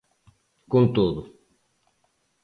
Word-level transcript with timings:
Con 0.71 0.85
todo. 0.95 1.21